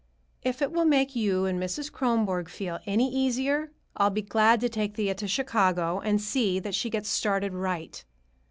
[0.41, 1.91] If it will make you and Mrs.
[1.91, 6.73] Kronborg feel any easier, I'll be glad to take Thea to Chicago and see that
[6.73, 8.03] she gets started right.